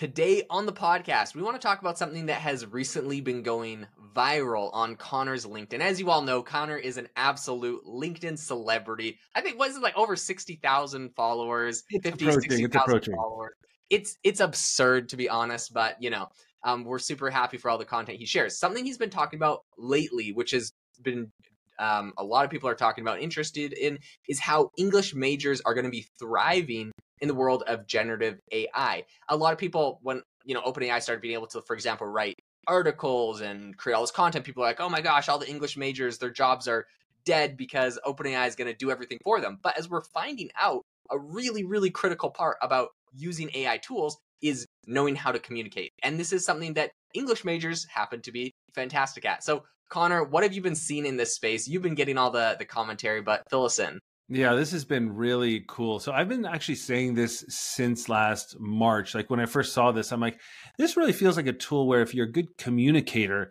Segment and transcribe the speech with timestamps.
[0.00, 3.86] Today on the podcast, we want to talk about something that has recently been going
[4.16, 5.80] viral on Connor's LinkedIn.
[5.80, 9.18] As you all know, Connor is an absolute LinkedIn celebrity.
[9.34, 13.50] I think was it like over 60,000 followers, it's 50, approaching, 60,000 it's followers.
[13.90, 16.28] It's it's absurd to be honest, but you know,
[16.64, 18.58] um, we're super happy for all the content he shares.
[18.58, 20.72] Something he's been talking about lately, which has
[21.02, 21.30] been
[21.78, 23.98] um, a lot of people are talking about, interested in,
[24.28, 29.04] is how English majors are going to be thriving in the world of generative AI.
[29.28, 32.36] A lot of people, when you know OpenAI started being able to, for example, write
[32.66, 35.76] articles and create all this content, people are like, "Oh my gosh, all the English
[35.76, 36.86] majors, their jobs are
[37.24, 40.82] dead because OpenAI is going to do everything for them." But as we're finding out,
[41.10, 46.18] a really, really critical part about using AI tools is knowing how to communicate, and
[46.18, 49.42] this is something that English majors happen to be fantastic at.
[49.44, 51.66] So, Connor, what have you been seeing in this space?
[51.66, 53.98] You've been getting all the the commentary, but fill us in.
[54.32, 55.98] Yeah, this has been really cool.
[55.98, 59.12] So I've been actually saying this since last March.
[59.12, 60.38] Like when I first saw this, I'm like,
[60.78, 63.50] this really feels like a tool where if you're a good communicator,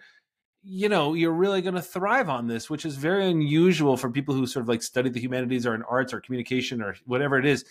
[0.64, 4.34] you know, you're really going to thrive on this, which is very unusual for people
[4.34, 7.46] who sort of like study the humanities or in arts or communication or whatever it
[7.46, 7.66] is.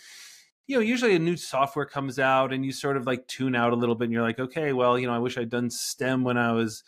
[0.69, 3.73] You know, usually a new software comes out and you sort of like tune out
[3.73, 6.23] a little bit and you're like, okay, well, you know, I wish I'd done STEM
[6.23, 6.85] when I was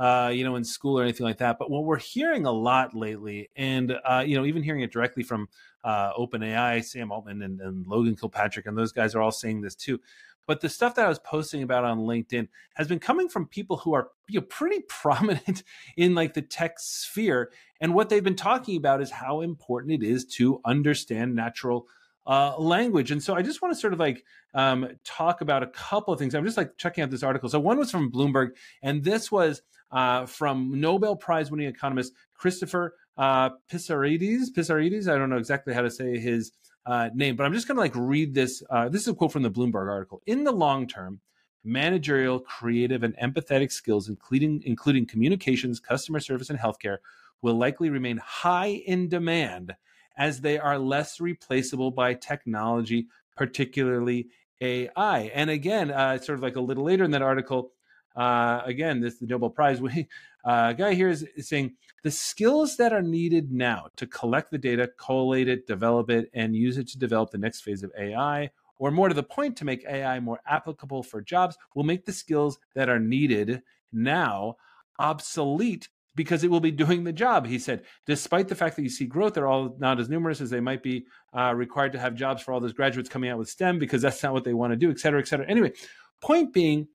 [0.00, 1.58] uh, you know, in school or anything like that.
[1.58, 5.22] But what we're hearing a lot lately, and uh, you know, even hearing it directly
[5.22, 5.48] from
[5.84, 9.74] uh, OpenAI, Sam Altman, and, and Logan Kilpatrick, and those guys are all saying this
[9.74, 10.00] too.
[10.46, 13.76] But the stuff that I was posting about on LinkedIn has been coming from people
[13.76, 15.64] who are you know, pretty prominent
[15.98, 20.02] in like the tech sphere, and what they've been talking about is how important it
[20.02, 21.86] is to understand natural
[22.30, 23.10] uh, language.
[23.10, 26.20] And so I just want to sort of like um, talk about a couple of
[26.20, 26.32] things.
[26.32, 27.48] I'm just like checking out this article.
[27.48, 28.50] So one was from Bloomberg,
[28.84, 34.52] and this was uh, from Nobel Prize winning economist Christopher uh, Pissarides.
[34.56, 36.52] Pissarides, I don't know exactly how to say his
[36.86, 38.62] uh, name, but I'm just going to like read this.
[38.70, 40.22] Uh, this is a quote from the Bloomberg article.
[40.24, 41.18] In the long term,
[41.64, 46.98] managerial, creative, and empathetic skills, including including communications, customer service, and healthcare,
[47.42, 49.74] will likely remain high in demand
[50.20, 53.06] as they are less replaceable by technology,
[53.38, 54.28] particularly
[54.60, 55.32] AI.
[55.34, 57.72] And again, uh, sort of like a little later in that article,
[58.14, 60.06] uh, again, this the Nobel Prize winning
[60.44, 61.72] uh, guy here is, is, saying
[62.02, 66.54] the skills that are needed now to collect the data, collate it, develop it, and
[66.54, 69.64] use it to develop the next phase of AI, or more to the point, to
[69.64, 74.56] make AI more applicable for jobs, will make the skills that are needed now
[74.98, 77.46] obsolete because it will be doing the job.
[77.46, 80.50] He said, despite the fact that you see growth, they're all not as numerous as
[80.50, 81.06] they might be
[81.36, 84.22] uh, required to have jobs for all those graduates coming out with STEM because that's
[84.22, 85.46] not what they want to do, et cetera, et cetera.
[85.48, 85.72] Anyway,
[86.20, 86.88] point being,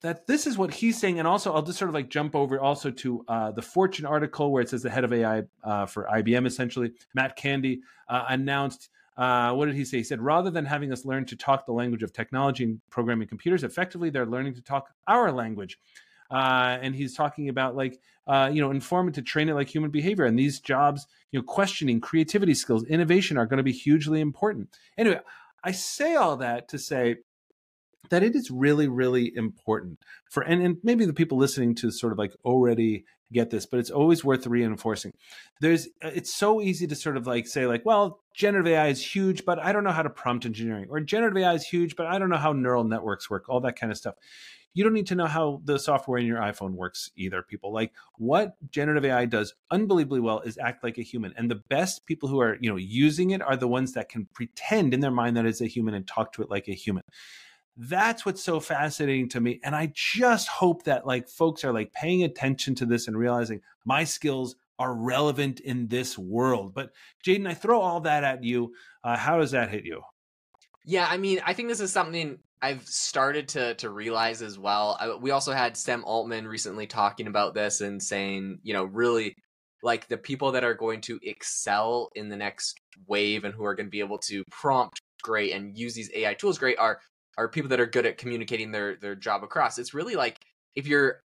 [0.00, 1.18] that this is what he's saying.
[1.18, 4.52] And also, I'll just sort of like jump over also to uh, the Fortune article
[4.52, 8.90] where it says the head of AI uh, for IBM, essentially, Matt Candy, uh, announced.
[9.16, 9.96] Uh, what did he say?
[9.96, 13.26] He said, rather than having us learn to talk the language of technology and programming
[13.26, 15.76] computers, effectively they're learning to talk our language.
[16.30, 19.68] Uh, and he's talking about like uh, you know inform it to train it like
[19.68, 20.24] human behavior.
[20.24, 24.68] And these jobs you know questioning creativity skills innovation are going to be hugely important.
[24.96, 25.20] Anyway
[25.64, 27.16] i say all that to say
[28.10, 29.98] that it is really really important
[30.30, 33.80] for and, and maybe the people listening to sort of like already get this but
[33.80, 35.12] it's always worth reinforcing.
[35.60, 39.04] There's uh, it's so easy to sort of like say like well generative ai is
[39.04, 42.06] huge but i don't know how to prompt engineering or generative ai is huge but
[42.06, 44.14] i don't know how neural networks work all that kind of stuff.
[44.74, 47.72] You don't need to know how the software in your iphone works either people.
[47.72, 52.06] Like what generative ai does unbelievably well is act like a human and the best
[52.06, 55.10] people who are you know using it are the ones that can pretend in their
[55.10, 57.02] mind that it's a human and talk to it like a human
[57.78, 61.92] that's what's so fascinating to me and i just hope that like folks are like
[61.92, 66.74] paying attention to this and realizing my skills are relevant in this world.
[66.74, 66.92] But
[67.26, 68.74] jaden i throw all that at you
[69.04, 70.02] uh, how does that hit you?
[70.84, 74.96] Yeah i mean i think this is something i've started to to realize as well.
[75.00, 79.34] I, we also had sam altman recently talking about this and saying you know really
[79.82, 83.76] like the people that are going to excel in the next wave and who are
[83.76, 86.98] going to be able to prompt great and use these ai tools great are
[87.38, 89.78] are people that are good at communicating their their job across.
[89.78, 90.40] It's really like
[90.74, 91.22] if you're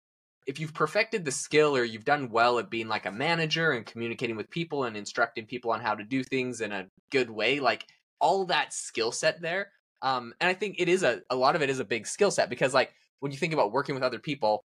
[0.47, 3.85] if you've perfected the skill or you've done well at being like a manager and
[3.85, 7.59] communicating with people and instructing people on how to do things in a good way,
[7.59, 7.85] like
[8.21, 9.73] all that skill set there.
[10.01, 12.31] Um, and I think it is a a lot of it is a big skill
[12.31, 14.63] set because like when you think about working with other people,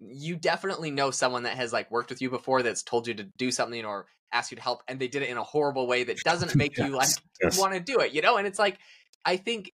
[0.00, 3.24] you definitely know someone that has like worked with you before that's told you to
[3.38, 6.02] do something or asked you to help and they did it in a horrible way
[6.02, 7.08] that doesn't make yes, you like
[7.40, 7.56] yes.
[7.56, 8.36] want to do it, you know?
[8.36, 8.78] And it's like
[9.24, 9.72] I think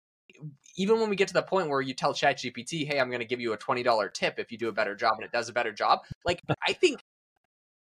[0.77, 3.27] even when we get to the point where you tell ChatGPT, hey, I'm going to
[3.27, 5.53] give you a $20 tip if you do a better job and it does a
[5.53, 7.01] better job, like I think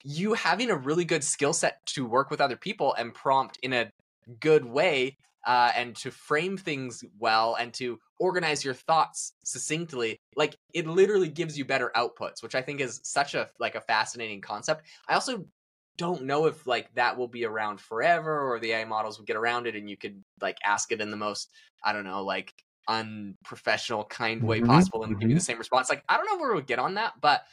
[0.03, 3.74] you having a really good skill set to work with other people and prompt in
[3.74, 3.92] a
[4.39, 10.56] good way uh, and to frame things well and to organize your thoughts succinctly like
[10.74, 14.42] it literally gives you better outputs which i think is such a like a fascinating
[14.42, 14.86] concept.
[15.07, 15.45] I also
[15.97, 19.35] don't know if like that will be around forever or the ai models will get
[19.35, 21.51] around it and you could like ask it in the most
[21.83, 22.53] i don't know like
[22.88, 25.35] unprofessional kind way Mhm, possible and give you mhm.
[25.35, 27.43] the same response like i don't know where we'll get on that but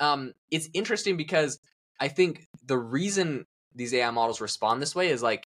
[0.00, 1.58] um it's interesting because
[2.00, 5.46] i think the reason these ai models respond this way is like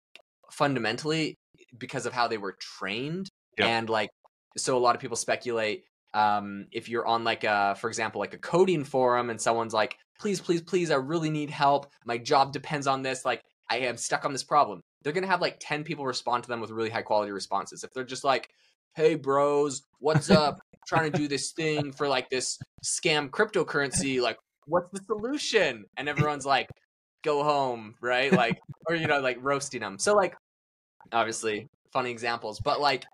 [0.51, 1.35] fundamentally
[1.77, 3.67] because of how they were trained Yeah.
[3.67, 4.09] and like
[4.57, 5.83] so a lot of people speculate
[6.13, 9.97] um if you're on like a for example like a coding forum and someone's like
[10.19, 11.87] please please please i really need help.
[12.05, 14.81] My job depends on this like i am stuck on this problem.
[15.03, 17.83] They're going to have like 10 people respond to them with really high quality responses.
[17.83, 18.49] If they're just like
[18.95, 20.59] hey bros what's up?
[20.87, 25.85] Trying to do this thing for like this scam cryptocurrency like what's the solution?
[25.97, 26.69] And everyone's like
[27.23, 28.31] go home right?
[28.31, 30.35] Like or you know like roasting them so like
[31.11, 33.05] obviously funny examples but like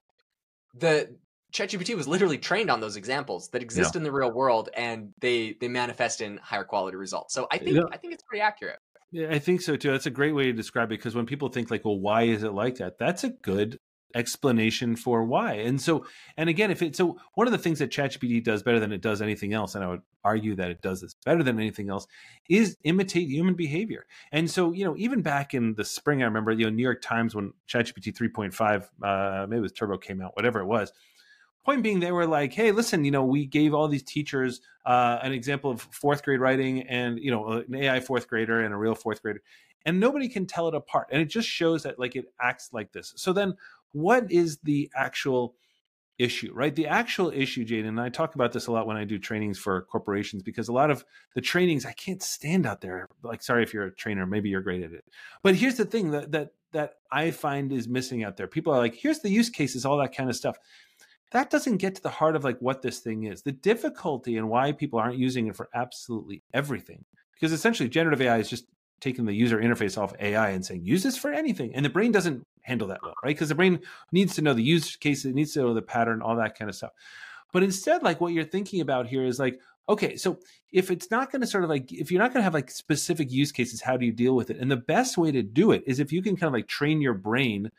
[0.75, 1.13] the
[1.51, 5.55] ChatGPT was literally trained on those examples that exist in the real world and they
[5.59, 7.83] they manifest in higher quality results so i think Yeah.
[7.91, 8.79] i think it's pretty accurate
[9.11, 9.91] Yeah, I think so too.
[9.91, 12.43] That's a great way to describe it because when people think like, well, why is
[12.43, 12.97] it like that?
[12.97, 13.77] That's a good
[14.15, 15.53] explanation for why.
[15.53, 16.05] And so,
[16.37, 19.01] and again, if it so one of the things that ChatGPT does better than it
[19.01, 22.07] does anything else, and I would argue that it does this better than anything else,
[22.49, 24.05] is imitate human behavior.
[24.31, 27.01] And so, you know, even back in the spring, I remember, you know, New York
[27.01, 30.93] Times when ChatGPT 3.5, uh, maybe it was Turbo came out, whatever it was.
[31.63, 35.19] Point being, they were like, "Hey, listen, you know, we gave all these teachers uh,
[35.21, 38.77] an example of fourth grade writing, and you know, an AI fourth grader and a
[38.77, 39.41] real fourth grader,
[39.85, 41.07] and nobody can tell it apart.
[41.11, 43.13] And it just shows that like it acts like this.
[43.15, 43.53] So then,
[43.91, 45.55] what is the actual
[46.21, 46.75] issue, right?
[46.75, 49.57] The actual issue, Jaden, and I talk about this a lot when I do trainings
[49.57, 51.03] for corporations because a lot of
[51.35, 53.07] the trainings I can't stand out there.
[53.23, 55.05] Like, sorry if you're a trainer, maybe you're great at it,
[55.41, 58.47] but here's the thing that that that I find is missing out there.
[58.47, 60.57] People are like, here's the use cases, all that kind of stuff
[61.31, 63.41] that doesn't get to the heart of like what this thing is.
[63.41, 68.37] The difficulty and why people aren't using it for absolutely everything because essentially generative ai
[68.37, 68.65] is just
[68.99, 72.11] taking the user interface off ai and saying use this for anything and the brain
[72.11, 73.35] doesn't handle that well right?
[73.35, 73.79] Because the brain
[74.11, 76.69] needs to know the use case it needs to know the pattern all that kind
[76.69, 76.91] of stuff.
[77.51, 80.37] But instead like what you're thinking about here is like okay so
[80.71, 82.69] if it's not going to sort of like if you're not going to have like
[82.69, 84.57] specific use cases how do you deal with it?
[84.57, 87.01] And the best way to do it is if you can kind of like train
[87.01, 87.71] your brain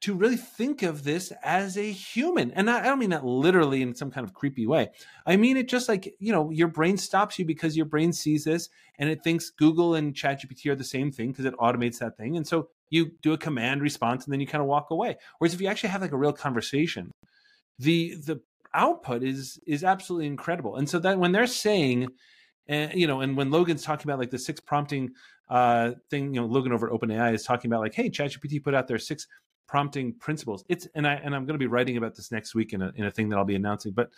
[0.00, 2.52] to really think of this as a human.
[2.52, 4.90] And I, I don't mean that literally in some kind of creepy way.
[5.26, 8.44] I mean it just like, you know, your brain stops you because your brain sees
[8.44, 8.68] this
[8.98, 12.36] and it thinks Google and ChatGPT are the same thing because it automates that thing.
[12.36, 15.16] And so you do a command response and then you kind of walk away.
[15.38, 17.10] Whereas if you actually have like a real conversation,
[17.78, 18.40] the the
[18.74, 20.76] output is is absolutely incredible.
[20.76, 22.08] And so that when they're saying
[22.68, 25.10] and you know, and when Logan's talking about like the six prompting
[25.48, 28.74] uh thing, you know, Logan over at OpenAI is talking about like, hey, ChatGPT put
[28.74, 29.26] out their six
[29.68, 30.64] prompting principles.
[30.68, 32.92] It's and I and I'm going to be writing about this next week in a
[32.96, 33.92] in a thing that I'll be announcing.
[33.92, 34.10] But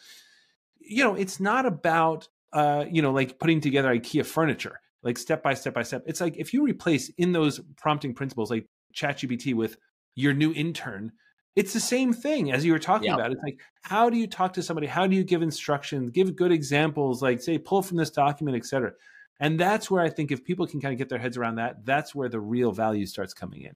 [0.79, 5.43] you know, it's not about uh, you know, like putting together IKEA furniture, like step
[5.43, 6.05] by step by step.
[6.07, 9.77] It's like if you replace in those prompting principles, like ChatGPT with
[10.15, 11.13] your new intern,
[11.57, 13.33] it's the same thing as you were talking about.
[13.33, 14.87] It's like how do you talk to somebody?
[14.87, 16.11] How do you give instructions?
[16.11, 18.93] Give good examples, like say pull from this document, etc.
[19.41, 21.85] And that's where I think if people can kind of get their heads around that,
[21.85, 23.75] that's where the real value starts coming in.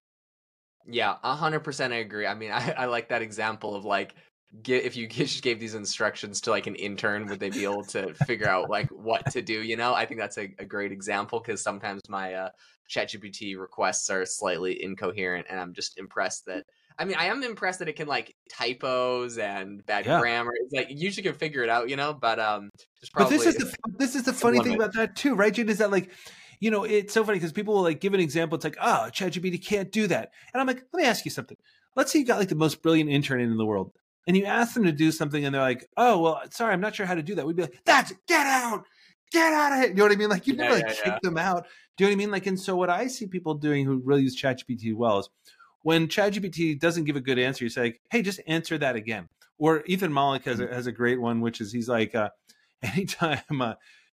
[0.86, 1.92] Yeah, a hundred percent.
[1.92, 2.26] I agree.
[2.26, 4.14] I mean, I, I like that example of like,
[4.62, 7.84] get, if you just gave these instructions to like an intern, would they be able
[7.86, 9.62] to figure out like what to do?
[9.62, 12.48] You know, I think that's a, a great example because sometimes my uh,
[12.90, 16.64] ChatGPT requests are slightly incoherent, and I'm just impressed that.
[16.96, 20.20] I mean, I am impressed that it can like typos and bad Yeah.
[20.20, 20.52] grammar.
[20.60, 22.12] It's like you usually can figure it out, you know.
[22.14, 22.70] But um,
[23.00, 25.70] just But this is the this is the funny thing about that too, right, Jade?
[25.70, 26.10] Is that like,
[26.64, 28.56] you know, it's so funny because people will like give an example.
[28.56, 31.58] It's like, oh, ChatGPT can't do that, and I'm like, let me ask you something.
[31.94, 33.92] Let's say you got like the most brilliant intern in the world,
[34.26, 36.94] and you ask them to do something, and they're like, oh, well, sorry, I'm not
[36.94, 37.46] sure how to do that.
[37.46, 38.86] We'd be like, that's get out,
[39.30, 39.88] get out of it.
[39.90, 40.30] You know what I mean?
[40.30, 41.18] Like you Yeah, never like yeah, kick yeah.
[41.22, 41.66] them out.
[41.98, 42.30] Do you know what I mean?
[42.30, 45.28] Like, and so what I see people doing who really use ChatGPT well is
[45.82, 49.28] when ChatGPT doesn't give a good answer, you say, like, hey, just answer that again.
[49.58, 52.30] Or Ethan Mollick has a, has a great one, which is he's like, uh,
[52.82, 53.74] anytime uh,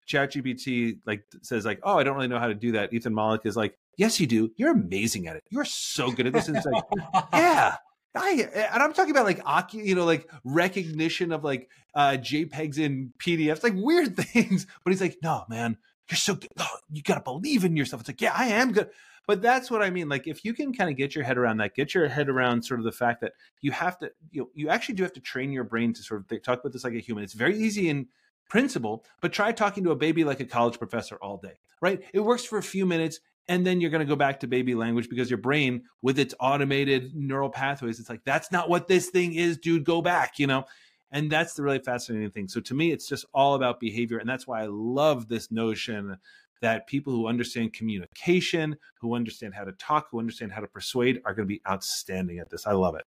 [0.09, 2.91] ChatGPT like says like, oh, I don't really know how to do that.
[2.91, 4.51] Ethan Mollick is like, yes, you do.
[4.57, 5.43] You're amazing at it.
[5.49, 6.47] You're so good at this.
[6.47, 6.83] And it's like,
[7.33, 7.75] yeah.
[8.15, 13.13] I and I'm talking about like you know like recognition of like uh JPEGs in
[13.19, 15.77] PDFs like weird things but he's like no man
[16.09, 18.71] you're so good oh, you got to believe in yourself it's like yeah I am
[18.71, 18.89] good
[19.27, 21.57] but that's what I mean like if you can kind of get your head around
[21.57, 24.49] that get your head around sort of the fact that you have to you know,
[24.55, 26.83] you actually do have to train your brain to sort of think, talk about this
[26.83, 28.07] like a human it's very easy in
[28.49, 32.01] principle but try talking to a baby like a college professor all day right?
[32.13, 34.75] It works for a few minutes and then you're going to go back to baby
[34.75, 39.09] language because your brain with its automated neural pathways it's like that's not what this
[39.09, 39.83] thing is dude.
[39.83, 40.65] Go back you know?
[41.11, 42.47] And that's the really fascinating thing.
[42.47, 46.17] So to me it's just all about behavior and that's why i love this notion
[46.61, 51.21] that people who understand communication who understand how to talk who understand how to persuade
[51.25, 52.67] are going to be outstanding at this.
[52.67, 53.05] I love it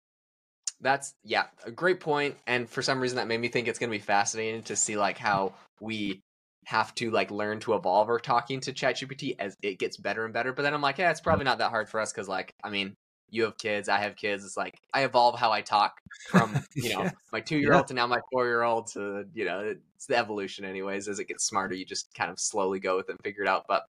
[0.81, 3.89] that's yeah a great point and for some reason that made me think it's going
[3.89, 6.21] to be fascinating to see like how we
[6.65, 10.33] have to like learn to evolve our talking to ChatGPT as it gets better and
[10.33, 10.51] better.
[10.51, 12.69] But then I'm like, yeah, it's probably not that hard for us because like, I
[12.69, 12.95] mean,
[13.29, 14.43] you have kids, I have kids.
[14.43, 17.13] It's like I evolve how I talk from you know yes.
[17.31, 17.87] my two year old yeah.
[17.87, 21.07] to now my four year old to you know it's the evolution anyways.
[21.07, 23.49] As it gets smarter, you just kind of slowly go with it and figure it
[23.49, 23.65] out.
[23.67, 23.83] But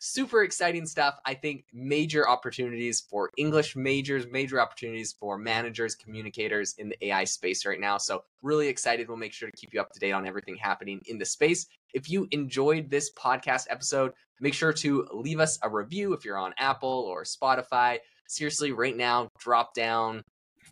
[0.00, 1.18] super exciting stuff.
[1.24, 7.24] I think major opportunities for English majors, major opportunities for managers, communicators in the AI
[7.24, 7.98] space right now.
[7.98, 9.08] So, really excited.
[9.08, 11.66] We'll make sure to keep you up to date on everything happening in the space.
[11.94, 16.38] If you enjoyed this podcast episode, make sure to leave us a review if you're
[16.38, 17.98] on Apple or Spotify.
[18.26, 20.24] Seriously, right now, drop down,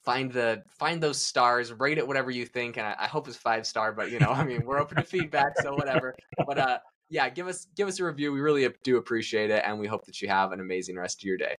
[0.05, 3.37] find the find those stars rate it whatever you think and I, I, hope it's
[3.37, 6.15] five star but you know i mean we're open to feedback so whatever
[6.47, 6.79] but uh
[7.11, 8.33] yeah, give us give us a review.
[8.33, 11.25] We really do appreciate it, and we hope that you have an amazing rest of
[11.25, 11.57] your day.